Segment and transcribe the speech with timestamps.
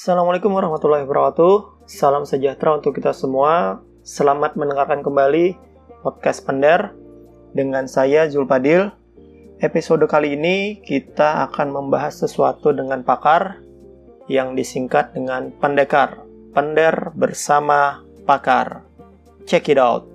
[0.00, 1.84] Assalamualaikum warahmatullahi wabarakatuh.
[1.84, 3.84] Salam sejahtera untuk kita semua.
[4.00, 5.60] Selamat mendengarkan kembali
[6.00, 6.96] podcast Pender
[7.52, 8.88] dengan saya Zulpadil.
[9.60, 13.60] Episode kali ini kita akan membahas sesuatu dengan pakar
[14.24, 16.24] yang disingkat dengan pendekar.
[16.56, 18.88] Pender bersama pakar.
[19.44, 20.08] Check it out.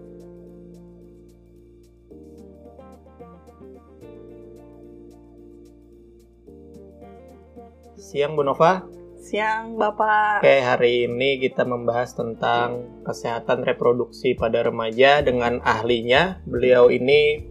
[8.01, 8.94] Siang Bu Nova.
[9.35, 10.47] Siang, Bapak.
[10.47, 16.39] Oke, hari ini kita membahas tentang kesehatan reproduksi pada remaja dengan ahlinya.
[16.47, 17.43] Beliau ini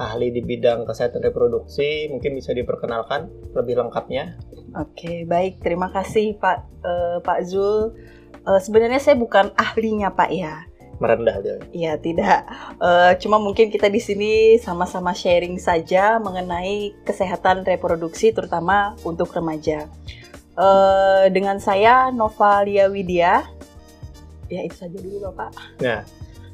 [0.00, 2.08] ahli di bidang kesehatan reproduksi.
[2.08, 4.40] Mungkin bisa diperkenalkan lebih lengkapnya.
[4.80, 5.60] Oke, baik.
[5.60, 7.92] Terima kasih, Pak eh, Pak Zul.
[8.40, 10.64] Eh, sebenarnya saya bukan ahlinya, Pak ya.
[11.04, 11.60] Merendah dia.
[11.76, 12.48] Iya, tidak.
[12.80, 19.84] Eh, cuma mungkin kita di sini sama-sama sharing saja mengenai kesehatan reproduksi, terutama untuk remaja.
[20.54, 23.42] Eh, dengan saya Novalia Widya.
[24.46, 25.50] Ya itu saja dulu Bapak.
[25.82, 26.06] Nah,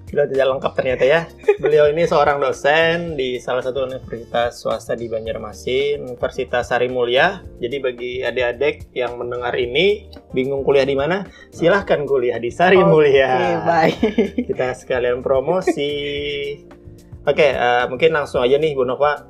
[0.09, 1.21] sudah tidak lengkap ternyata ya.
[1.61, 7.45] Beliau ini seorang dosen di salah satu universitas swasta di Banjarmasin, Universitas Sari Mulia.
[7.61, 13.37] Jadi bagi adik-adik yang mendengar ini bingung kuliah di mana, silahkan kuliah di Sari Mulia.
[13.37, 13.97] Oke, baik.
[14.49, 15.93] Kita sekalian promosi.
[17.29, 19.29] Oke, eh, mungkin langsung aja nih Bu Nova.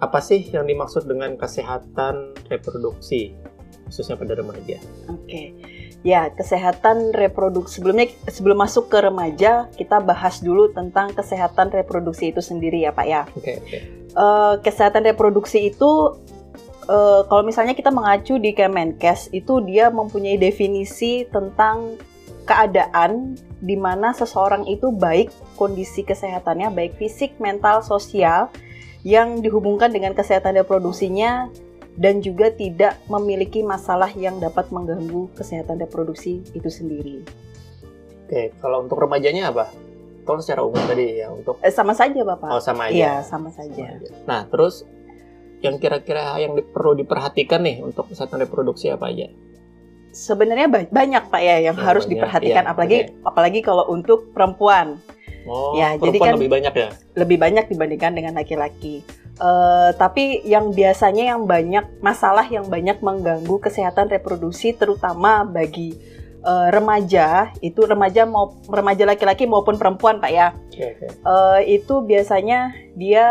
[0.00, 3.36] Apa sih yang dimaksud dengan kesehatan reproduksi
[3.90, 4.78] khususnya pada remaja?
[5.10, 5.58] Oke.
[6.00, 7.82] Ya, kesehatan reproduksi.
[7.82, 13.06] Sebelumnya sebelum masuk ke remaja, kita bahas dulu tentang kesehatan reproduksi itu sendiri ya, Pak
[13.10, 13.28] ya.
[13.36, 13.78] Oke, oke.
[14.10, 16.16] Eh, kesehatan reproduksi itu
[16.88, 22.00] eh, kalau misalnya kita mengacu di Kemenkes itu dia mempunyai definisi tentang
[22.48, 28.50] keadaan di mana seseorang itu baik kondisi kesehatannya baik fisik, mental, sosial
[29.06, 31.46] yang dihubungkan dengan kesehatan reproduksinya
[32.00, 37.20] dan juga tidak memiliki masalah yang dapat mengganggu kesehatan reproduksi itu sendiri.
[38.24, 39.68] Oke, kalau untuk remajanya apa?
[40.24, 42.48] Kalau secara umum tadi ya untuk Eh, sama saja, Bapak.
[42.48, 43.28] oh sama Iya, aja.
[43.28, 43.84] sama Sama saja.
[43.98, 44.08] aja.
[44.24, 44.88] Nah, terus
[45.60, 49.28] yang kira-kira yang di- perlu diperhatikan nih untuk kesehatan reproduksi apa aja?
[50.10, 54.32] Sebenarnya ba- banyak Pak ya yang Oh, harus banyak, diperhatikan iya, apalagi apalagi kalau untuk
[54.32, 54.96] perempuan.
[55.44, 56.88] Oh, Ya, jadi perempuan kan- lebih banyak ya?
[57.14, 59.04] lebih banyak dibandingkan dengan laki-laki.
[59.40, 65.96] Eh, tapi yang biasanya yang banyak masalah yang banyak mengganggu kesehatan reproduksi terutama bagi
[66.44, 71.06] eh, remaja itu remaja mau remaja laki-laki maupun perempuan pak ya Oke, oke.
[71.08, 73.24] Eh, itu biasanya dia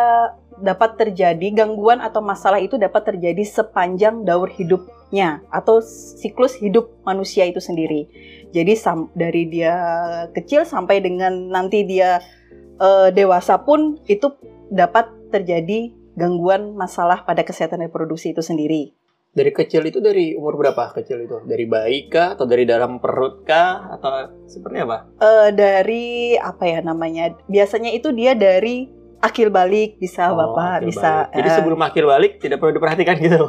[0.58, 5.78] dapat terjadi gangguan atau masalah itu dapat terjadi sepanjang daur hidupnya atau
[6.18, 8.10] siklus hidup manusia itu sendiri.
[8.50, 9.78] Jadi sam- dari dia
[10.34, 12.18] kecil sampai dengan nanti dia
[12.82, 14.34] eh, dewasa pun itu
[14.74, 18.92] dapat terjadi gangguan masalah pada kesehatan reproduksi itu sendiri.
[19.30, 21.38] Dari kecil itu dari umur berapa kecil itu?
[21.46, 22.34] Dari bayi kah?
[22.34, 23.88] Atau dari dalam perut kah?
[23.94, 24.10] Atau
[24.44, 25.06] seperti apa?
[25.16, 27.38] Eh, dari apa ya namanya?
[27.46, 28.90] Biasanya itu dia dari
[29.22, 31.30] akil balik bisa Oh, bapak akil bisa.
[31.30, 31.38] balik.
[31.38, 33.44] Jadi eh, sebelum akil balik tidak perlu diperhatikan gitu?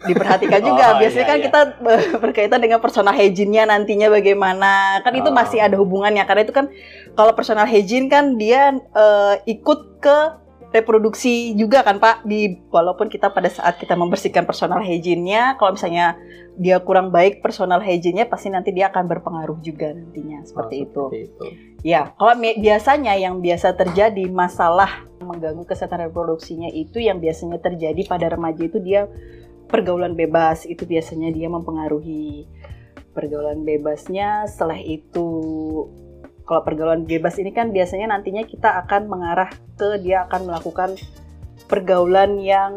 [0.00, 0.96] diperhatikan juga.
[0.96, 1.44] Oh, Biasanya iya, kan iya.
[1.44, 5.04] kita ber- berkaitan dengan personal hygiene-nya nantinya bagaimana.
[5.04, 5.36] Kan itu Oh.
[5.36, 6.72] masih ada hubungannya karena itu kan
[7.12, 10.18] kalau personal hygiene kan dia eh, ikut ke
[10.70, 16.14] reproduksi juga kan Pak di walaupun kita pada saat kita membersihkan personal hygiene-nya kalau misalnya
[16.54, 21.04] dia kurang baik personal hygiene-nya pasti nanti dia akan berpengaruh juga nantinya seperti Oh, itu.
[21.10, 21.46] seperti itu.
[21.80, 28.30] Ya, kalau biasanya yang biasa terjadi masalah mengganggu kesehatan reproduksinya itu yang biasanya terjadi pada
[28.30, 29.08] remaja itu dia
[29.66, 32.46] pergaulan bebas itu biasanya dia mempengaruhi
[33.16, 34.46] pergaulan bebasnya.
[34.46, 35.26] Setelah itu
[36.50, 40.98] kalau pergaulan bebas ini kan biasanya nantinya kita akan mengarah ke dia akan melakukan
[41.70, 42.74] pergaulan yang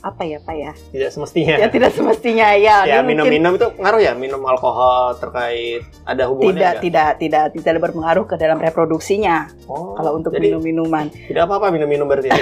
[0.00, 0.72] apa ya Pak ya?
[0.72, 1.54] Tidak semestinya.
[1.60, 2.88] Ya tidak semestinya ya.
[2.88, 6.80] ya minum-minum itu ngaruh ya minum alkohol terkait ada hubungannya tidak nggak?
[6.80, 12.06] tidak tidak tidak berpengaruh ke dalam reproduksinya Oh, kalau untuk jadi minum-minuman tidak apa-apa minum-minum
[12.08, 12.38] berarti ya?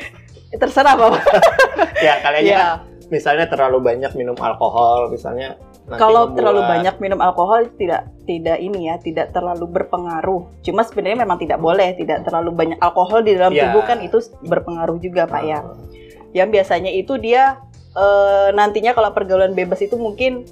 [0.64, 1.22] Terserah bapak
[2.06, 2.70] ya kali aja ya kan
[3.12, 8.58] misalnya terlalu banyak minum alkohol misalnya nanti kalau membuat- terlalu banyak minum alkohol tidak tidak
[8.58, 10.64] ini ya tidak terlalu berpengaruh.
[10.64, 13.68] Cuma sebenarnya memang tidak boleh tidak terlalu banyak alkohol di dalam Ya.
[13.68, 15.60] tubuh kan itu berpengaruh juga pak ya.
[15.60, 15.76] Ah,
[16.32, 17.60] yang biasanya itu dia
[17.94, 20.42] eh, nantinya kalau pergaulan bebas itu mungkin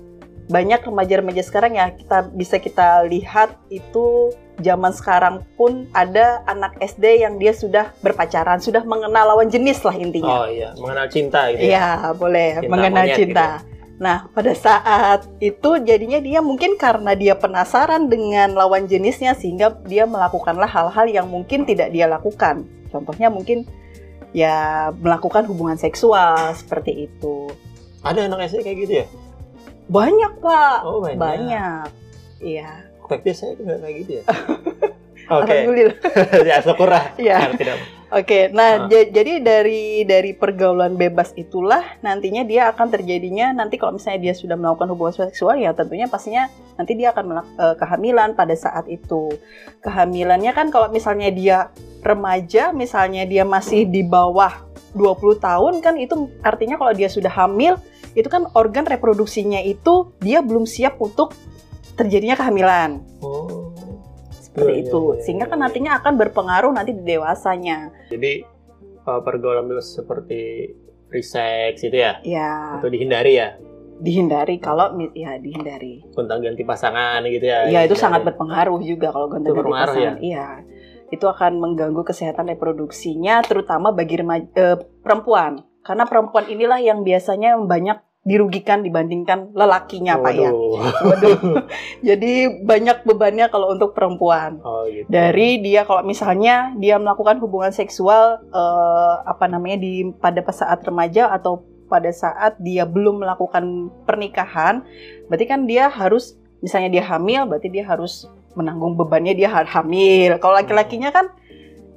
[0.46, 4.30] banyak remaja-remaja sekarang ya kita bisa kita lihat itu
[4.60, 9.96] zaman sekarang pun ada anak SD yang dia sudah berpacaran sudah mengenal lawan jenis lah
[9.96, 10.44] intinya.
[10.44, 10.70] Oh iya.
[10.76, 11.70] Mengenal cinta gitu ya.
[11.72, 12.48] Iya, boleh.
[12.60, 13.46] Cinta mengenal monyet cinta.
[14.02, 20.10] Nah, pada saat itu jadinya dia mungkin karena dia penasaran dengan lawan jenisnya sehingga dia
[20.10, 22.66] melakukanlah hal-hal yang mungkin tidak dia lakukan.
[22.90, 23.62] Contohnya mungkin
[24.34, 27.46] ya melakukan hubungan seksual seperti itu.
[28.02, 29.06] ada anak SD kayak gitu ya
[29.86, 31.18] Banyak pak, Oh, banyak.
[31.22, 31.86] banyak.
[32.42, 32.90] Iya.
[33.06, 34.24] Tapi saya nggak kayak gitu ya.
[35.28, 35.96] Oke, Alhamdulillah.
[36.48, 37.04] ya syukurlah.
[37.52, 37.78] Tidak.
[38.12, 38.88] Oke, nah Ah.
[38.92, 44.34] ja- jadi dari dari pergaulan bebas itulah nantinya dia akan terjadinya nanti kalau misalnya dia
[44.36, 46.44] sudah melakukan hubungan seksual ya tentunya pastinya
[46.76, 49.32] nanti dia akan eh, kehamilan pada saat itu.
[49.80, 51.72] Kehamilannya kan kalau misalnya dia
[52.02, 54.60] remaja, misalnya dia masih di bawah
[54.92, 55.08] 20
[55.38, 57.80] tahun kan itu artinya kalau dia sudah hamil
[58.12, 61.32] itu kan organ reproduksinya itu dia belum siap untuk
[61.94, 63.61] terjadinya kehamilan Oh.
[64.52, 65.00] Seperti Iya, itu.
[65.00, 67.78] iya, iya, Sehingga kan nantinya akan berpengaruh nanti di dewasanya.
[68.08, 68.32] Jadi
[69.02, 70.68] uh, pergaulan bebas seperti
[71.08, 72.76] free sex itu ya, Ya.
[72.76, 73.56] itu dihindari ya,
[73.98, 76.02] dihindari kalau ya dihindari.
[76.10, 77.64] gonta ganti pasangan gitu ya.
[77.64, 77.96] Iya itu Dihindari.
[77.96, 80.16] sangat berpengaruh juga kalau gonta ganti pasangan.
[80.18, 80.46] Iya.
[81.08, 85.60] Itu akan mengganggu kesehatan reproduksinya terutama bagi remaja, eh, perempuan.
[85.82, 90.50] Karena perempuan inilah yang biasanya banyak dirugikan dibandingkan lelakinya, Pak ya.
[90.54, 90.78] Waduh.
[91.10, 91.38] Waduh.
[92.08, 94.62] Jadi banyak bebannya kalau untuk perempuan.
[94.62, 95.10] Oh gitu.
[95.10, 101.34] Dari dia kalau misalnya dia melakukan hubungan seksual eh, apa namanya di pada saat remaja
[101.34, 104.86] atau pada saat dia belum melakukan pernikahan,
[105.26, 110.38] berarti kan dia harus misalnya dia hamil, berarti dia harus menanggung bebannya dia hamil.
[110.38, 111.26] Kalau laki-lakinya kan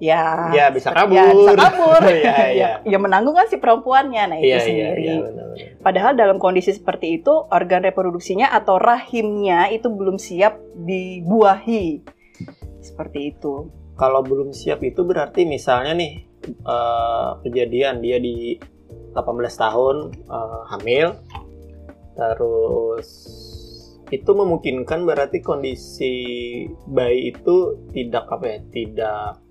[0.05, 1.17] ya ya bisa kabur.
[1.17, 2.01] ya bisa kabur.
[2.15, 2.51] Iya, iya.
[2.53, 4.23] ya, ya menanggung kan si perempuannya.
[4.29, 5.01] Nah, itu iya sendiri.
[5.01, 5.81] iya benar-benar.
[5.81, 12.05] Padahal dalam kondisi seperti itu organ reproduksinya atau rahimnya itu belum siap dibuahi.
[12.81, 13.69] Seperti itu.
[13.95, 16.13] Kalau belum siap itu berarti misalnya nih
[16.49, 18.59] eh, kejadian dia di
[19.15, 19.23] 18
[19.55, 19.95] tahun
[20.27, 21.07] eh, hamil,
[22.13, 23.09] terus
[24.13, 26.13] itu memungkinkan berarti kondisi
[26.85, 29.44] bayi itu tidak apa ya, tidak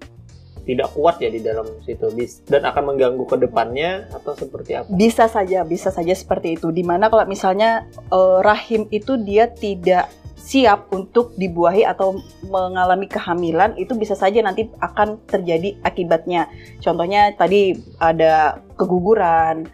[0.64, 2.08] tidak kuat ya di dalam situ
[2.49, 4.88] dan akan mengganggu ke depannya atau seperti apa?
[4.88, 6.72] Bisa saja, bisa saja seperti itu.
[6.72, 10.08] Di mana kalau misalnya eh, rahim itu dia tidak
[10.44, 16.52] siap untuk dibuahi atau mengalami kehamilan, itu bisa saja nanti akan terjadi akibatnya.
[16.84, 19.64] Contohnya tadi ada keguguran,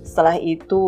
[0.00, 0.82] setelah itu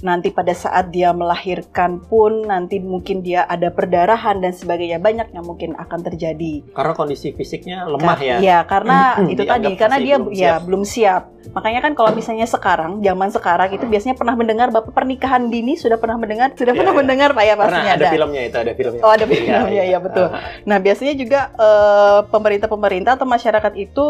[0.00, 5.44] nanti pada saat dia melahirkan pun nanti mungkin dia ada perdarahan dan sebagainya banyak yang
[5.44, 6.60] mungkin akan terjadi.
[6.72, 8.36] Karena kondisi fisiknya lemah ya.
[8.40, 10.60] Iya, karena itu Dianggap tadi karena dia belum ya siap.
[10.68, 11.22] belum siap.
[11.46, 15.96] Makanya kan kalau misalnya sekarang, zaman sekarang itu biasanya pernah mendengar Bapak pernikahan dini sudah
[15.96, 17.00] pernah mendengar, sudah Iya, pernah iya.
[17.00, 19.00] mendengar Pak ya pastinya ada filmnya itu, ada filmnya.
[19.06, 20.26] Oh, ada filmnya, iya, betul.
[20.28, 24.06] Ah, Nah, biasanya juga eh, pemerintah-pemerintah atau masyarakat itu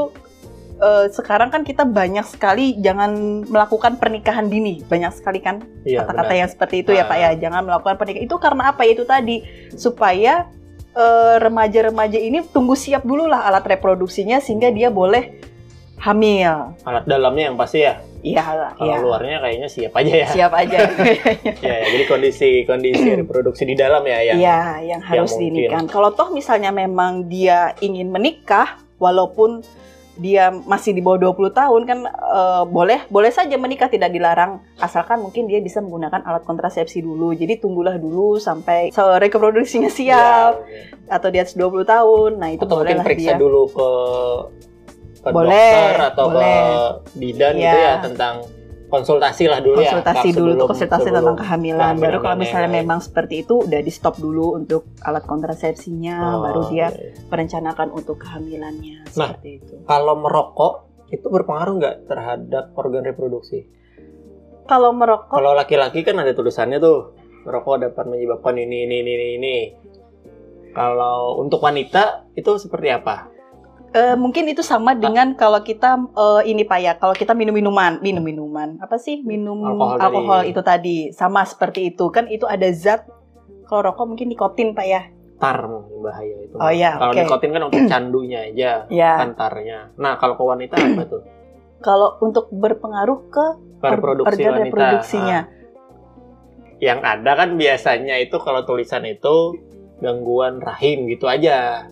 [0.79, 3.13] eh, sekarang kan kita banyak sekali jangan
[3.45, 4.81] melakukan pernikahan dini.
[4.83, 6.41] Banyak sekali kan iya, kata-kata benar.
[6.41, 7.09] yang seperti itu ya Ah.
[7.09, 7.31] Pak ya.
[7.39, 8.25] Jangan melakukan pernikahan.
[8.25, 8.83] Itu karena apa?
[8.83, 9.41] Itu tadi
[9.73, 10.47] supaya
[10.93, 15.37] eh, remaja-remaja ini tunggu siap dulu lah alat reproduksinya sehingga dia boleh
[15.97, 16.77] hamil.
[16.83, 17.97] alat dalamnya yang pasti ya.
[18.21, 18.43] Iya,
[18.75, 18.97] Kalau iya.
[18.99, 20.27] luarnya kayaknya siap aja ya.
[20.29, 20.79] Siap aja.
[21.63, 25.55] Ya, ya, jadi kondisi kondisi reproduksi di dalam ya yang Iya, yang harus mungkin.
[25.55, 25.87] dinikahkan.
[25.87, 29.63] Kalau toh misalnya memang dia ingin menikah walaupun
[30.17, 35.21] dia masih di bawah 20 tahun kan eh, boleh boleh saja menikah tidak dilarang asalkan
[35.21, 37.31] mungkin dia bisa menggunakan alat kontrasepsi dulu.
[37.31, 42.31] Jadi tunggulah dulu sampai so, reproduksinya siap Ya, atau di atas 20 tahun.
[42.37, 43.37] Nah, itu atau mungkin bolehlah periksa dia.
[43.37, 43.89] dulu ke
[45.21, 46.55] ke Boleh, dokter atau boleh.
[46.57, 46.71] ke
[47.15, 47.61] bidan Iya.
[47.61, 48.35] gitu ya tentang
[48.87, 49.91] konsultasi lah dulu ya.
[49.93, 51.93] konsultasi Kak, dulu sebelum- konsultasi sebelum tentang kehamilan.
[51.97, 52.79] Baru kalau misalnya lain.
[52.81, 57.11] memang seperti itu udah di stop dulu untuk alat kontrasepsinya, Oh, baru dia iya, iya.
[57.27, 59.35] merencanakan untuk kehamilannya Nah.
[59.35, 59.75] seperti itu.
[59.83, 60.73] Kalau merokok
[61.09, 63.67] itu berpengaruh nggak terhadap organ reproduksi?
[64.65, 69.15] Kalau merokok Kalau laki-laki kan ada tulisannya tuh merokok dapat menyebabkan ini ini ini.
[69.37, 69.57] ini.
[70.71, 73.31] Kalau untuk wanita itu seperti apa?
[73.91, 77.97] Eh, mungkin itu sama dengan kalau kita eh, ini pak ya, kalau kita minum minuman,
[78.01, 82.67] minum minuman apa sih minum Alkohol alkohol, itu tadi sama seperti itu kan itu ada
[82.77, 83.09] zat
[83.65, 85.03] kalau rokok mungkin nikotin pak ya,
[85.37, 86.55] Tar mungkin bahaya itu.
[86.57, 87.19] Oh, iya, Kalau oke.
[87.19, 89.13] nikotin kan untuk candunya aja, ya.
[89.21, 89.91] kan tarnya.
[89.97, 91.23] Nah kalau ke wanita apa tuh?
[91.77, 93.47] Kalau untuk berpengaruh ke
[93.85, 94.65] Ke reproduksi organ wanita.
[94.65, 95.55] reproduksinya, Ah.
[96.77, 99.57] Yang ada kan biasanya itu kalau tulisan itu
[100.01, 101.89] gangguan rahim gitu aja.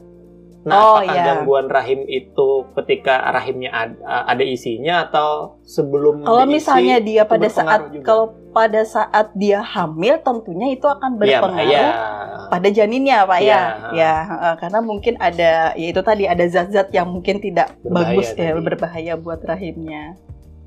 [0.64, 1.24] Nah, Oh, apakah iya.
[1.26, 7.44] gangguan rahim itu ketika rahimnya ada, ada isinya atau sebelum kalau diisi, misalnya dia pada
[7.46, 8.00] saat juga?
[8.02, 11.84] kalau pada saat dia hamil tentunya itu akan Iya, berpengaruh bahaya.
[12.48, 13.52] pada janinnya pak Iya.
[13.52, 13.60] ya
[13.92, 18.28] ya eh, karena mungkin ada ya itu tadi ada zat-zat yang mungkin tidak Berbahaya bagus
[18.32, 18.62] ya tadi.
[18.62, 20.16] berbahaya buat rahimnya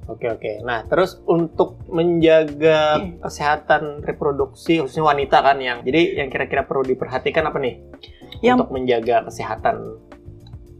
[0.07, 0.63] Oke oke.
[0.63, 7.43] Nah terus untuk menjaga kesehatan reproduksi khususnya wanita kan yang jadi yang kira-kira perlu diperhatikan
[7.43, 7.75] apa nih
[8.41, 9.77] Yang- untuk menjaga kesehatan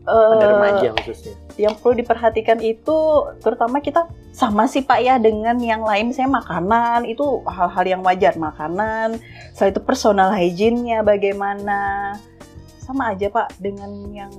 [0.08, 1.36] Eh, pada remaja khususnya?
[1.60, 2.98] yang perlu diperhatikan itu
[3.44, 8.38] terutama kita sama sih Pak ya dengan yang lain misalnya makanan itu hal-hal yang wajar
[8.40, 9.20] makanan,
[9.52, 12.14] setelah itu personal hygiene-nya bagaimana.
[12.80, 14.32] Sama aja Pak dengan yang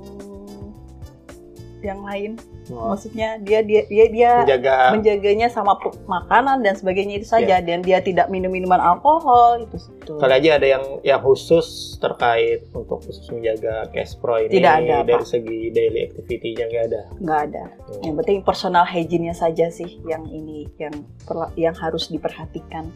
[1.85, 2.41] yang lain.
[2.71, 7.81] Oh, Maksudnya dia dia dia, dia menjaga menjaganya sama makanan dan sebagainya itu saja dan
[7.81, 10.13] dia tidak minum minuman alkohol itu itu.
[10.17, 14.97] kali aja ada yang yang khusus terkait untuk khusus menjaga cash pro ini Tidak ada,
[15.03, 15.29] dari Pak.
[15.29, 17.03] segi daily activity-nya nggak ada.
[17.19, 17.65] nggak ada.
[17.69, 18.03] Hmm.
[18.03, 20.93] Yang penting personal hygiene-nya saja sih yang ini yang
[21.25, 22.89] perla- yang harus diperhatikan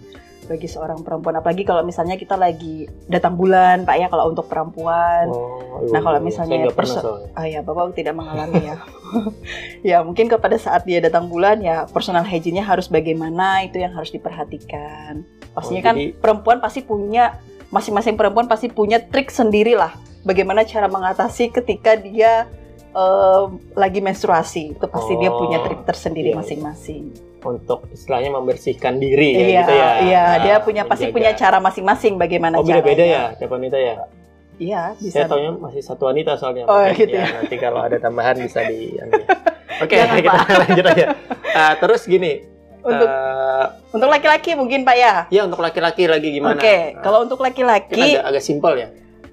[0.43, 1.39] bagi seorang perempuan.
[1.39, 5.31] Apalagi kalau misalnya kita lagi datang bulan, Pak ya kalau untuk perempuan.
[5.31, 6.25] Oh, Nah, kalau iya.
[6.25, 7.31] misalnya nggak pernah perso-.
[7.35, 8.77] Ah ya, Bapak tidak mengalami ya.
[9.85, 14.11] ya, mungkin kepada saat dia datang bulan ya personal hygiene-nya harus bagaimana itu yang harus
[14.11, 15.23] diperhatikan.
[15.51, 17.37] Pastinya Oh, kan jadi- perempuan pasti punya
[17.69, 19.93] masing-masing perempuan pasti punya trik sendiri lah
[20.23, 22.49] bagaimana cara mengatasi ketika dia
[22.93, 24.77] eh, lagi menstruasi.
[24.77, 26.41] Itu pasti dia Oh, punya trik tersendiri iya, iya.
[26.41, 27.05] masing-masing.
[27.43, 29.91] untuk istilahnya membersihkan diri ya Iya, gitu ya.
[29.99, 31.17] iya, Nah, dia punya pasti menjaga.
[31.19, 34.07] punya cara masing-masing bagaimana Oh beda-beda ya tiap wanita ya.
[34.63, 35.15] Iya, bisa.
[35.19, 36.65] Saya taunya masih satu wanita soalnya.
[36.71, 37.27] Oh, Makanya gitu ya.
[37.35, 38.95] Nanti kalau ada tambahan bisa di.
[39.83, 41.07] Oke Jangan, kita lanjut aja.
[41.51, 42.47] Ah, terus gini.
[42.83, 43.65] Untuk eh,
[43.95, 45.15] untuk laki-laki mungkin Pak ya.
[45.31, 46.59] ya untuk laki-laki lagi gimana?
[46.59, 48.89] Oke, Nah, kalau untuk laki-laki agak, agak simpel ya.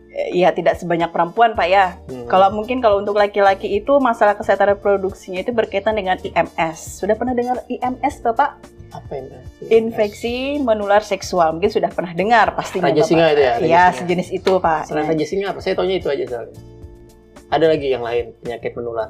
[0.09, 1.97] Iya, tidak sebanyak perempuan, Pak ya.
[2.09, 2.25] Hmm.
[2.25, 7.01] Kalau mungkin kalau untuk laki-laki itu masalah kesehatan reproduksinya itu berkaitan dengan IMS.
[7.01, 8.78] Sudah pernah dengar IMS toh, Pak?
[8.89, 9.29] Apa ini?
[9.69, 11.53] Infeksi menular seksual.
[11.53, 12.89] Mungkin sudah pernah dengar pastinya.
[12.89, 13.09] Raja Bapak.
[13.09, 13.53] singa itu ya?
[13.53, 13.97] Raja Iya, singa.
[13.99, 14.81] sejenis itu, Pak.
[14.85, 15.09] Selain Ya.
[15.09, 15.59] raja singa apa?
[15.59, 16.55] Saya taunya itu aja soalnya.
[17.49, 19.09] Ada lagi yang lain penyakit menular.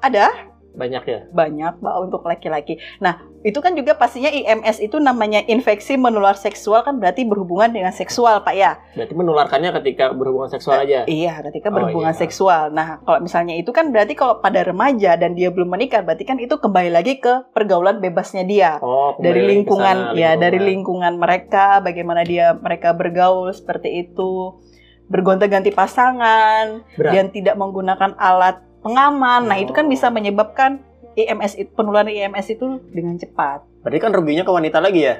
[0.00, 0.26] Ada
[0.72, 1.20] Banyak ya.
[1.30, 2.80] banyak, Pak, untuk laki-laki.
[2.98, 7.90] Nah, itu kan juga pastinya IMS itu namanya infeksi menular seksual kan berarti berhubungan dengan
[7.90, 8.78] seksual, Pak ya.
[8.94, 11.02] Berarti menularkannya ketika berhubungan seksual aja.
[11.10, 12.20] Iya, ketika Oh, berhubungan iya.
[12.22, 12.70] seksual.
[12.70, 16.38] Nah, kalau misalnya itu kan berarti kalau pada remaja dan dia belum menikah, berarti kan
[16.38, 18.78] itu kembali lagi ke pergaulan bebasnya dia.
[18.78, 24.54] Oh, dari lingkungan sana, ya dari lingkungan mereka bagaimana dia mereka bergaul seperti itu
[25.12, 27.12] bergonta-ganti pasangan Berat.
[27.12, 29.90] dan tidak menggunakan alat pengaman nah itu kan Oh.
[29.92, 30.80] bisa menyebabkan
[31.14, 35.16] IMS itu penularan IMS itu dengan cepat Berarti kan ruginya ke wanita lagi ya?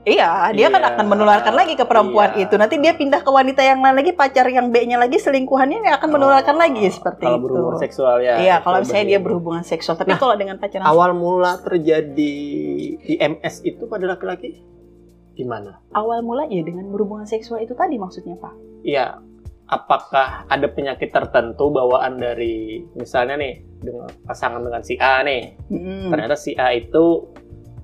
[0.00, 0.88] iya dia kan Iya.
[0.94, 2.46] akan menularkan lagi ke perempuan Iya.
[2.46, 5.94] itu nanti dia pindah ke wanita yang lain lagi pacar yang B-nya lagi selingkuhannya dia
[5.94, 8.34] akan menularkan Oh, lagi seperti kalau itu berhubungan seksual ya.
[8.38, 12.34] iya kalau misalnya dia berhubungan seksual tapi Nah, kalau dengan pacaran Awal mula terjadi
[13.10, 14.62] IMS itu pada laki-laki
[15.34, 15.78] gimana?
[15.92, 19.18] awal mula ya dengan berhubungan seksual itu tadi maksudnya pak Iya,
[19.68, 26.08] apakah ada penyakit tertentu bawaan dari misalnya nih dengan pasangan dengan si A nih, Mm-mm.
[26.08, 27.28] ternyata si A itu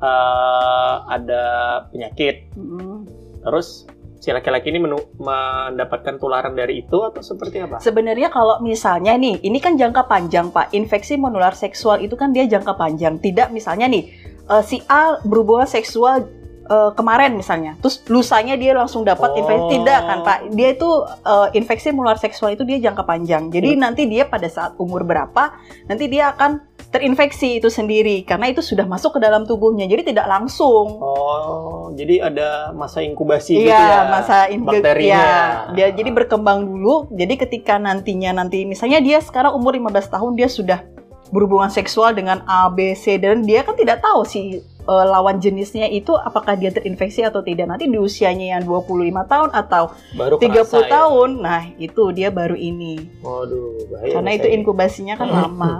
[0.00, 1.44] eh, ada
[1.92, 3.04] penyakit, Mm-mm.
[3.44, 3.84] terus
[4.24, 7.76] si laki-laki ini menu- mendapatkan tularan dari itu atau seperti apa?
[7.84, 10.72] Sebenarnya kalau misalnya nih, ini kan jangka panjang Pak.
[10.72, 13.20] Infeksi menular seksual itu kan dia jangka panjang.
[13.20, 14.08] Tidak misalnya nih,
[14.48, 16.24] eh, si A berhubungan seksual
[16.64, 19.37] eh, kemarin misalnya, terus lusanya dia langsung dapat Oh.
[19.37, 19.76] infeksi.
[19.76, 20.38] Tidak kan Pak?
[20.50, 20.90] Dia itu
[21.23, 23.49] eh, infeksi menular seksual itu dia jangka panjang.
[23.49, 25.54] Jadi nanti dia pada saat umur berapa,
[25.85, 29.85] nanti dia akan terinfeksi itu sendiri karena itu sudah masuk ke dalam tubuhnya.
[29.85, 30.94] Jadi tidak langsung.
[30.97, 34.00] Oh, jadi ada masa inkubasi gitu Iya, ya?
[34.09, 35.18] masa inge- bakterinya.
[35.18, 35.35] ya,
[35.75, 37.11] dia jadi berkembang dulu.
[37.11, 40.87] Jadi ketika nantinya nanti misalnya dia sekarang umur 15 tahun dia sudah
[41.28, 45.88] berhubungan seksual dengan A, B, C dan dia kan tidak tahu si eh, lawan jenisnya
[45.88, 47.66] itu apakah dia terinfeksi atau tidak.
[47.68, 50.88] Nanti di usianya yang 25 tahun atau Baru 30 kerasa ya?
[51.00, 53.08] tahun, nah itu dia baru ini.
[53.24, 54.12] Waduh, bahaya.
[54.12, 55.74] Karena itu inkubasinya kan lama.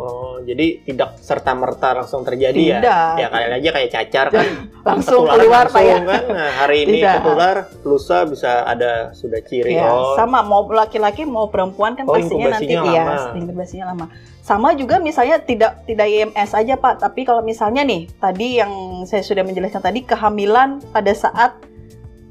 [0.00, 2.78] Oh, jadi tidak serta merta langsung terjadi ya?
[2.80, 3.12] Tidak.
[3.20, 4.46] Ya kalian aja kayak cacar kan.
[4.88, 6.00] Langsung keluar Pak ya.
[6.00, 6.22] langsung kan.
[6.32, 7.14] Nah, hari ini Tidak.
[7.20, 9.76] ketular, lusa bisa ada sudah ciri.
[9.76, 13.36] Ya, oh, sama mau laki-laki mau perempuan kan Oh, pastinya nanti lama.
[13.36, 14.06] inkubasinya lama.
[14.40, 19.20] Sama juga misalnya tidak tidak IMS aja Pak, tapi kalau misalnya nih tadi yang saya
[19.20, 21.60] sudah menjelaskan tadi kehamilan pada saat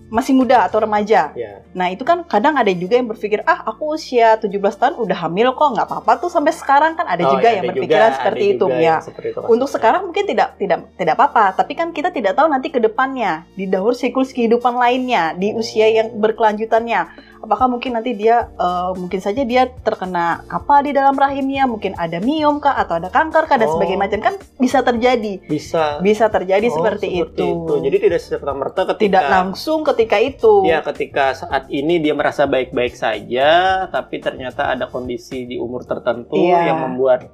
[0.10, 1.30] masih muda atau remaja.
[1.32, 1.62] ya.
[1.72, 5.54] Nah, itu kan kadang ada juga yang berpikir, "Ah, aku usia 17 tahun udah hamil
[5.54, 8.18] kok, nggak apa-apa tuh sampai sekarang kan ada Oh, juga ya, yang ada berpikiran juga-
[8.18, 8.98] seperti itu." juga Ya.
[9.00, 12.68] seperti itu Untuk sekarang mungkin tidak tidak tidak apa-apa, tapi kan kita tidak tahu nanti
[12.68, 17.29] ke depannya di daur siklus kehidupan lainnya di usia yang berkelanjutannya.
[17.40, 22.20] Apakah mungkin nanti dia eh, mungkin saja dia terkena apa di dalam rahimnya, mungkin ada
[22.20, 23.80] miom kah atau ada kanker kah dan Oh.
[23.80, 25.40] sebagainya macam kan bisa terjadi.
[25.42, 27.48] bisa Bisa terjadi Oh, seperti, itu.
[27.80, 30.64] Jadi tidak serta merta ketika tidak langsung ketika itu.
[30.64, 33.50] Ya, ketika saat ini dia merasa baik-baik saja,
[33.88, 36.70] tapi ternyata ada kondisi di umur tertentu Iya.
[36.70, 37.32] yang membuat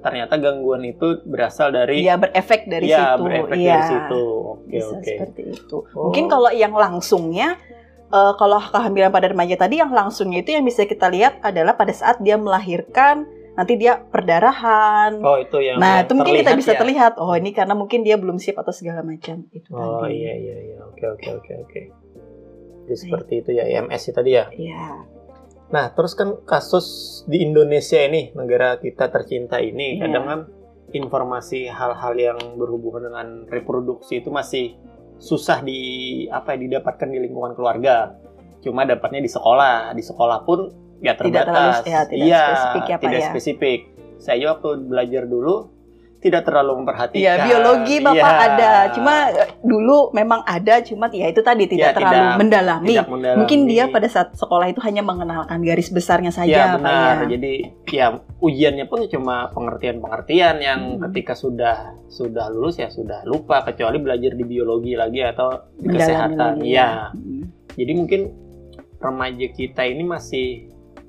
[0.00, 3.22] ternyata gangguan itu berasal dari Iya, berefek dari ya, situ.
[3.22, 3.68] berefek Iya.
[3.70, 4.22] dari situ.
[4.50, 5.04] Oke, Bisa oke.
[5.06, 5.76] seperti itu.
[5.92, 6.08] Oh.
[6.08, 7.56] Mungkin kalau yang langsungnya
[8.10, 11.90] eh, kalau kehamilan pada remaja tadi yang langsungnya itu yang bisa kita lihat adalah pada
[11.90, 15.20] saat dia melahirkan nanti dia perdarahan.
[15.20, 16.78] Oh itu yang nah yang itu mungkin kita bisa ya?
[16.80, 17.12] terlihat.
[17.18, 20.16] Oh ini karena mungkin dia belum siap atau segala macam itu Oh tadi.
[20.16, 21.80] iya iya iya oke oke oke oke.
[22.88, 24.44] Jadi seperti itu ya IMS itu tadi ya.
[24.50, 24.86] Iya.
[25.70, 26.86] Nah terus kan kasus
[27.30, 30.08] di Indonesia ini negara kita tercinta ini Iya.
[30.08, 30.40] kadang kan
[30.90, 34.74] informasi hal-hal yang berhubungan dengan reproduksi itu masih
[35.20, 35.80] susah di
[36.32, 38.16] apa ya didapatkan di lingkungan keluarga.
[38.64, 39.92] Cuma dapatnya di sekolah.
[39.92, 40.72] Di sekolah pun
[41.04, 41.84] ya Tidak terbatas.
[41.84, 43.28] terlalu ya, tidak iya, spesifik ya, Pak, tidak ya.
[43.28, 43.80] spesifik.
[44.20, 45.54] Saya waktu belajar dulu
[46.20, 47.16] tidak terlalu memperhatikan.
[47.16, 48.44] Iya biologi bapak Iya.
[48.46, 52.88] ada, cuma eh, dulu memang ada, cuma ya itu tadi tidak Ya, terlalu tidak- mendalami.
[52.90, 53.38] Tidak mendalami.
[53.40, 57.16] Mungkin dia pada saat sekolah itu hanya mengenalkan garis besarnya Ya saja, Pak benar.
[57.16, 57.26] ya.
[57.26, 57.52] Jadi
[57.88, 58.06] ya
[58.38, 61.00] ujiannya pun cuma pengertian-pengertian yang Hmm.
[61.08, 65.98] ketika sudah sudah lulus ya sudah lupa kecuali belajar di biologi lagi atau di Mendalami
[65.98, 66.36] kesehatan.
[66.54, 66.88] lagi, Iya.
[67.10, 67.42] Hmm.
[67.70, 68.20] Jadi mungkin
[68.98, 70.46] remaja kita ini masih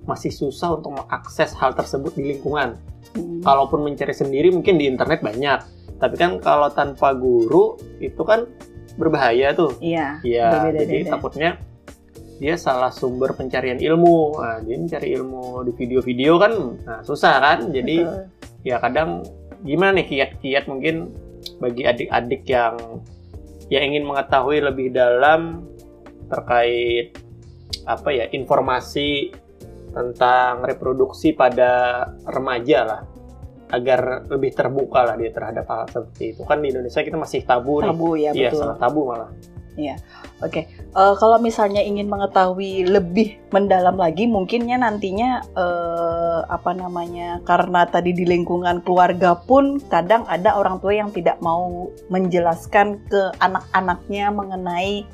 [0.01, 2.80] masih susah untuk mengakses hal tersebut di lingkungan.
[3.15, 3.41] Hmm.
[3.44, 5.60] Kalaupun mencari sendiri mungkin di internet banyak.
[6.01, 8.50] Tapi kan kalau tanpa guru itu kan
[8.96, 9.77] berbahaya tuh.
[9.80, 10.20] Iya.
[10.25, 11.62] Iya, jadi takutnya
[12.41, 14.41] dia salah sumber pencarian ilmu.
[14.41, 17.60] Nah, dia mencari ilmu di video-video kan nah, susah kan.
[17.70, 18.65] Jadi Betul.
[18.65, 19.22] ya kadang
[19.62, 21.13] gimana nih kiat-kiat mungkin
[21.62, 22.77] bagi adik-adik yang
[23.70, 25.70] yang ingin mengetahui lebih dalam
[26.27, 27.13] terkait
[27.86, 29.32] apa ya informasi
[29.92, 33.02] tentang reproduksi pada remaja lah
[33.72, 37.80] agar lebih terbuka lah dia terhadap hal seperti itu kan di Indonesia kita masih tabu,
[37.80, 38.60] nih tabu ya iya betul.
[38.60, 39.32] sangat tabu malah
[40.92, 47.40] Eh, kalau misalnya ingin mengetahui lebih mendalam lagi, mungkinnya nantinya eh, apa namanya?
[47.48, 53.32] Karena tadi di lingkungan keluarga pun kadang ada orang tua yang tidak mau menjelaskan ke
[53.40, 55.08] anak-anaknya mengenai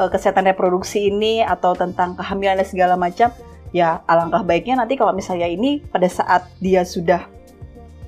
[0.00, 3.28] eh, kesehatan reproduksi ini atau tentang kehamilan dan segala macam.
[3.70, 7.26] Ya, alangkah baiknya nanti kalau misalnya ini pada saat dia sudah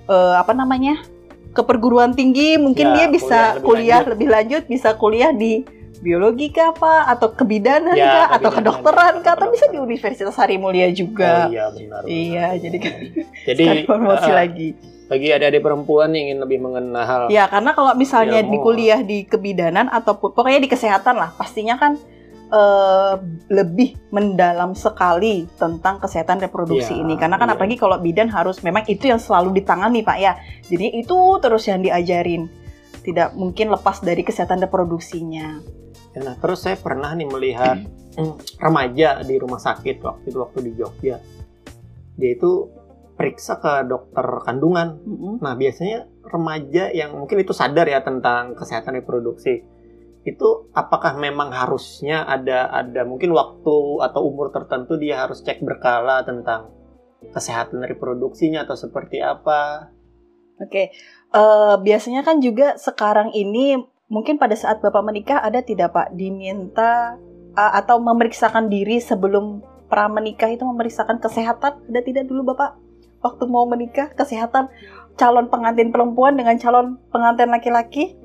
[0.04, 0.98] eh, apa namanya?
[1.48, 4.10] ke perguruan tinggi, mungkin Ya, dia bisa kuliah lebih kuliah lanjut.
[4.12, 5.52] lebih lanjut, bisa kuliah di
[5.98, 9.80] biologi kah apa atau kebidanan Ya, kah atau kedokteran kah atau bisa di.
[9.80, 11.50] Universitas Harimulya oh juga.
[11.50, 12.62] iya benar Iya, benar.
[12.62, 12.94] jadi kan
[13.48, 14.68] jadi promosi eh, lagi.
[15.08, 18.52] bagi adik-adik perempuan yang ingin lebih mengenal Ya, karena kalau misalnya Ilmu.
[18.52, 21.96] di kuliah di kebidanan ataupun pokoknya di kesehatan lah, pastinya kan
[22.48, 23.14] eh,
[23.52, 27.14] lebih mendalam sekali tentang kesehatan reproduksi Iya, ini.
[27.20, 27.54] Karena kan iya.
[27.56, 30.36] apalagi kalau bidan harus memang itu yang selalu ditangani, Pak ya.
[30.66, 32.48] Jadi itu terus yang diajarin.
[33.04, 35.60] Tidak mungkin lepas dari kesehatan reproduksinya.
[36.16, 37.76] Ya, Nah, terus saya pernah nih melihat
[38.18, 41.16] mm, remaja di rumah sakit waktu itu waktu di Jogja.
[42.18, 42.66] Dia itu
[43.18, 45.02] periksa ke dokter kandungan.
[45.02, 45.34] Mm-mm.
[45.42, 49.66] Nah, biasanya remaja yang mungkin itu sadar ya tentang kesehatan reproduksi.
[50.28, 56.20] Itu apakah memang harusnya ada ada mungkin waktu atau umur tertentu dia harus cek berkala
[56.28, 56.68] tentang
[57.32, 59.88] kesehatan reproduksinya atau seperti apa?
[60.58, 60.90] Oke,
[61.28, 63.76] Eh, biasanya kan juga sekarang ini
[64.08, 66.16] mungkin pada saat bapak menikah ada tidak pak?
[66.16, 67.20] Diminta
[67.52, 69.60] uh, atau memeriksakan diri sebelum
[69.92, 71.84] pra menikah itu memeriksakan kesehatan?
[71.92, 72.80] Ada tidak dulu bapak?
[73.20, 74.72] Waktu mau menikah kesehatan
[75.20, 78.16] calon pengantin perempuan dengan calon pengantin laki-laki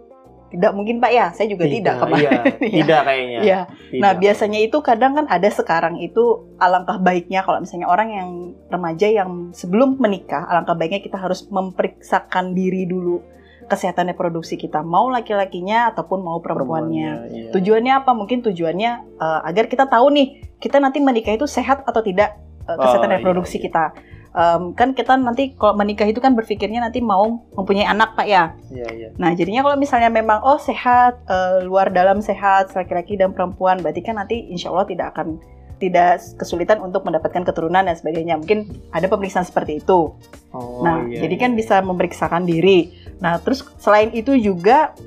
[0.54, 2.74] tidak mungkin pak ya saya juga tidak, kemarin Iya, Iya.
[2.86, 3.40] tidak kayaknya.
[3.42, 3.60] Iya.
[3.90, 4.02] Tidak.
[4.06, 6.24] Nah, biasanya itu kadang kan ada sekarang itu
[6.62, 8.30] alangkah baiknya kalau misalnya orang yang
[8.70, 13.26] remaja yang sebelum menikah, alangkah baiknya kita harus memeriksakan diri dulu
[13.64, 17.10] kesehatan reproduksi kita, mau laki-lakinya ataupun mau perempuannya.
[17.32, 17.50] iya.
[17.50, 18.12] Tujuannya apa?
[18.14, 20.28] Mungkin tujuannya eh, agar kita tahu nih,
[20.62, 22.38] kita nanti menikah itu sehat atau tidak
[22.70, 23.64] eh, kesehatan Oh, iya, reproduksi iya.
[23.66, 23.86] kita.
[24.34, 28.58] Em, kan kita nanti kalau menikah itu kan berpikirnya nanti mau mempunyai anak, Pak ya.
[28.74, 29.08] Iya, iya.
[29.22, 34.02] Nah, jadinya kalau misalnya memang oh sehat, eh, luar dalam sehat, laki-laki dan perempuan, berarti
[34.02, 35.38] kan nanti insya Allah tidak akan
[35.78, 38.42] tidak kesulitan untuk mendapatkan keturunan dan sebagainya.
[38.42, 40.18] Mungkin ada pemeriksaan seperti itu.
[40.50, 41.58] Oh, nah, iya, jadi iya, kan iya.
[41.62, 42.90] bisa memeriksakan diri.
[43.22, 44.98] Nah, terus selain itu juga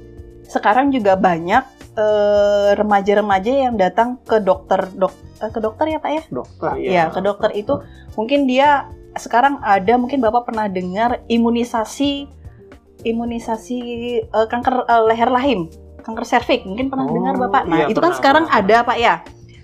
[0.47, 1.65] sekarang juga banyak
[1.99, 5.11] eh, remaja-remaja yang datang ke dokter dok
[5.43, 6.23] eh, ke dokter ya Pak ya?
[6.31, 6.91] dokter ya.
[6.95, 7.83] Iya, ke dokter itu
[8.15, 12.29] mungkin dia sekarang ada mungkin Bapak pernah dengar imunisasi
[13.03, 13.79] imunisasi
[14.25, 15.71] eh, kanker eh, leher rahim,
[16.03, 16.65] kanker serviks.
[16.67, 17.63] Mungkin pernah Oh, dengar Bapak.
[17.69, 18.63] Nah, iya, itu kan sekarang pernah.
[18.63, 19.15] ada Pak ya,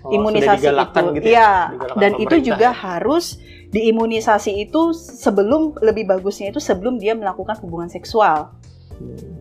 [0.03, 1.03] Oh, imunisasi itu.
[1.19, 1.71] gitu ya?
[1.71, 2.75] Digalakkan dan itu juga ya?
[2.75, 3.25] harus
[3.73, 8.53] diimunisasi itu sebelum lebih bagusnya itu sebelum dia melakukan hubungan seksual.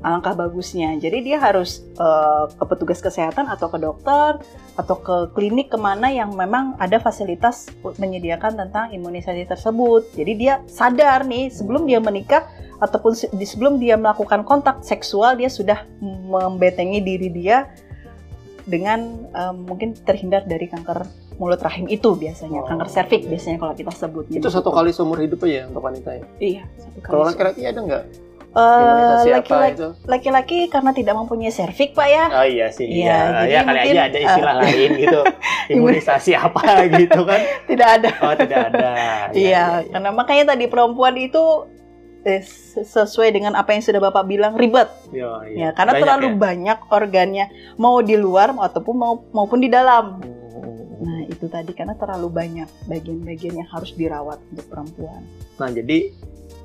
[0.03, 0.99] Alangkah bagusnya.
[0.99, 4.43] Jadi dia harus eh, ke petugas kesehatan atau ke dokter
[4.75, 10.11] atau ke klinik ke mana yang memang ada fasilitas menyediakan tentang imunisasi tersebut.
[10.13, 15.87] Jadi dia sadar nih sebelum dia menikah ataupun sebelum dia melakukan kontak seksual dia sudah
[16.03, 17.71] membetengi diri dia
[18.63, 21.07] dengan eh, mungkin terhindar dari kanker
[21.41, 23.31] mulut rahim itu biasanya Oh, kanker serviks iya.
[23.35, 26.25] biasanya kalau kita sebut Itu satu kali seumur hidup aja untuk wanita ya.
[26.39, 28.05] iya satu kali Kalau laki-laki ada nggak?
[28.53, 29.73] Apa
[30.05, 32.85] laki-laki karena tidak mempunyai serviks pak ya Oh iya sih.
[32.85, 35.21] Iya, Iya, jadi ya kali mungkin, aja ada istilah lain gitu.
[35.73, 36.63] Imunisasi apa
[37.01, 37.41] gitu kan?
[37.65, 38.91] tidak ada Oh tidak ada.
[39.33, 41.65] Iya, karena makanya tadi perempuan itu
[42.29, 42.45] eh,
[42.77, 46.37] sesuai dengan apa yang sudah Bapak bilang ribet Iya, ya, karena Banyak terlalu ya?
[46.37, 47.45] banyak organnya
[47.81, 50.21] mau di luar ataupun mau maupun di dalam.
[50.21, 51.03] Hmm.
[51.03, 55.25] Nah, itu tadi karena terlalu banyak bagian-bagian yang harus dirawat untuk perempuan.
[55.57, 56.13] Nah jadi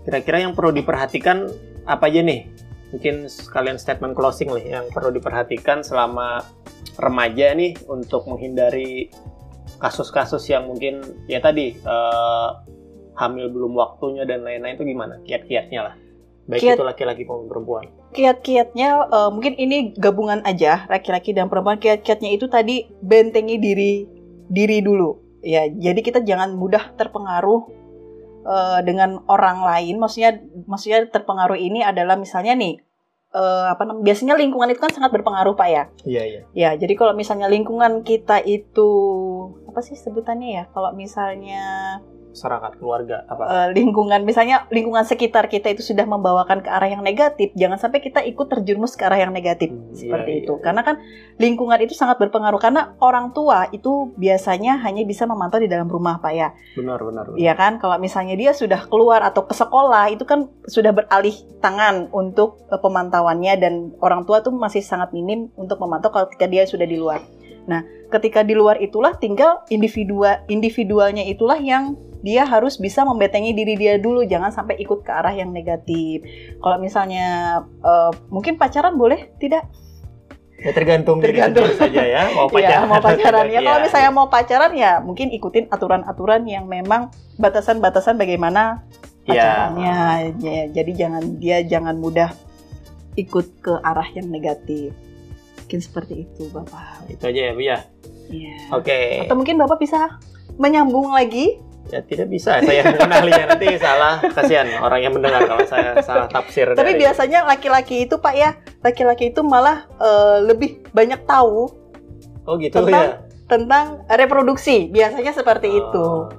[0.06, 1.48] kira-kira yang perlu diperhatikan
[1.88, 2.46] apa aja nih?
[2.92, 6.44] Mungkin sekalian statement closing nih yang perlu diperhatikan selama
[7.00, 9.12] remaja nih untuk menghindari
[9.80, 12.50] kasus-kasus yang mungkin ya tadi eh,
[13.18, 15.20] hamil belum waktunya dan lain-lain itu gimana?
[15.24, 15.96] Kiat-kiatnya lah.
[16.48, 17.84] Baik Kiat- itu laki-laki maupun perempuan.
[18.16, 21.80] Kiat-kiatnya eh, mungkin ini gabungan aja laki-laki dan perempuan.
[21.80, 24.08] Kiat-kiatnya itu tadi bentengi diri
[24.48, 25.28] diri dulu.
[25.44, 27.87] Ya, jadi kita jangan mudah terpengaruh
[28.48, 30.00] eh, dengan orang lain.
[30.00, 32.80] Maksudnya maksudnya terpengaruh ini adalah misalnya nih
[33.36, 34.04] eh, apa namanya?
[34.08, 35.84] Biasanya lingkungan itu kan sangat berpengaruh, Pak ya.
[36.08, 36.42] Iya iya.
[36.56, 38.90] Ya, jadi kalau misalnya lingkungan kita itu
[39.68, 40.64] apa sih sebutannya ya?
[40.72, 42.00] Kalau misalnya
[42.38, 43.44] Masyarakat keluarga apa?
[43.50, 47.98] eh, lingkungan misalnya lingkungan sekitar kita itu sudah membawakan ke arah yang negatif, jangan sampai
[48.00, 50.54] kita ikut terjerumus ke arah yang negatif Hmm, seperti iya, itu.
[50.54, 50.62] iya.
[50.62, 51.02] Karena kan
[51.42, 56.22] lingkungan itu sangat berpengaruh karena orang tua itu biasanya hanya bisa memantau di dalam rumah,
[56.22, 56.54] Pak ya.
[56.78, 57.26] benar benar.
[57.34, 57.42] benar.
[57.42, 57.82] Iya kan?
[57.82, 62.78] Kalau misalnya dia sudah keluar atau ke sekolah itu kan sudah beralih tangan untuk eh,
[62.78, 67.02] pemantauannya dan orang tua tuh masih sangat minim untuk memantau kalau ketika dia sudah di
[67.02, 67.18] luar.
[67.68, 73.76] Nah, ketika di luar itulah tinggal individua individualnya itulah yang dia harus bisa membentengi diri
[73.76, 76.24] dia dulu, jangan sampai ikut ke arah yang negatif.
[76.58, 77.28] Kalau misalnya
[77.64, 79.68] eh, mungkin pacaran boleh tidak?
[80.58, 81.70] Ya tergantung Tergantung.
[81.78, 82.34] saja ya.
[82.34, 82.88] Mau Iya, pacaran.
[82.90, 83.60] mau atau pacaran ya.
[83.62, 83.86] Kalau Iya.
[83.86, 88.82] misalnya mau pacaran ya mungkin ikutin aturan-aturan yang memang batasan-batasan bagaimana
[89.28, 89.38] Iya.
[89.38, 89.96] pacarannya.
[90.42, 92.34] Ya, jadi jangan dia jangan mudah
[93.14, 94.96] ikut ke arah yang negatif.
[95.68, 97.12] Mungkin seperti itu, Bapak.
[97.12, 97.78] Itu aja ya Bu ya.
[98.32, 98.56] Iya.
[98.72, 99.28] Oke.
[99.28, 100.16] Atau mungkin Bapak bisa
[100.56, 101.60] menyambung lagi?
[101.88, 104.24] Ya tidak bisa, saya mengenalinya nanti salah.
[104.32, 106.72] Kasihan orang yang mendengar kalau saya salah tafsir.
[106.72, 111.68] Tapi dari- biasanya laki-laki itu, Pak ya, laki-laki itu malah eh, lebih banyak tahu
[112.44, 113.12] Oh gitu tentang- ya.
[113.46, 114.88] tentang reproduksi.
[114.88, 116.00] Biasanya seperti itu.
[116.02, 116.32] Oh.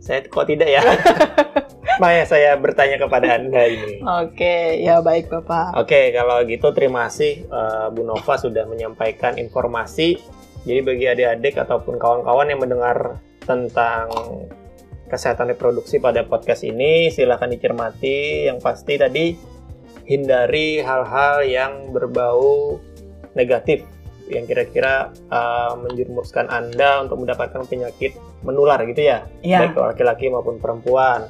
[0.00, 0.80] Saya kok tidak ya?
[2.00, 4.00] Makanya saya bertanya kepada Anda ini.
[4.00, 5.76] Oke, ya baik Bapak.
[5.76, 10.16] Oke, kalau gitu terima kasih eh, Bu Nova sudah menyampaikan informasi.
[10.64, 14.08] Jadi bagi adik-adik ataupun kawan-kawan yang mendengar tentang
[15.08, 18.48] kesehatan reproduksi pada podcast ini, silahkan dicermati.
[18.48, 19.24] Yang pasti tadi
[20.08, 22.80] hindari hal-hal yang berbau
[23.36, 23.84] negatif
[24.30, 29.68] yang kira-kira eh, menjerumuskan Anda untuk mendapatkan penyakit menular gitu ya Iya.
[29.68, 31.28] baik laki-laki maupun perempuan.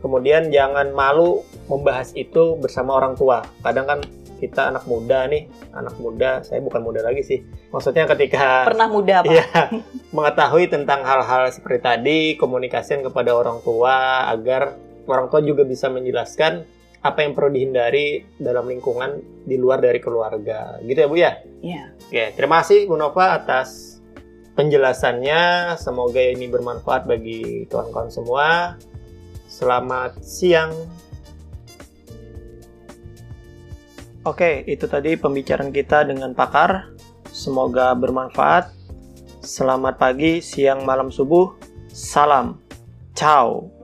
[0.00, 3.44] Kemudian jangan malu membahas itu bersama orang tua.
[3.60, 4.00] Kadang kan
[4.40, 5.44] kita anak muda nih,
[5.76, 7.44] anak muda, saya bukan muda lagi sih.
[7.68, 9.28] Maksudnya ketika Pernah muda, Pak?
[9.28, 9.46] Iya,
[10.16, 16.64] mengetahui tentang hal-hal seperti tadi, komunikasikan kepada orang tua agar orang tua juga bisa menjelaskan
[17.00, 20.80] apa yang perlu dihindari dalam lingkungan di luar dari keluarga.
[20.80, 21.32] Gitu ya, Bu ya?
[21.60, 21.82] Iya.
[22.08, 24.00] Oke, terima kasih Bu Nova atas
[24.56, 25.74] penjelasannya.
[25.80, 28.76] Semoga ini bermanfaat bagi kawan-kawan semua.
[29.50, 30.70] Selamat siang.
[34.22, 36.94] Oke, itu tadi pembicaraan kita dengan pakar.
[37.34, 38.70] Semoga bermanfaat.
[39.42, 41.58] Selamat pagi, siang, malam, subuh.
[41.90, 42.62] Salam.
[43.18, 43.79] Ciao.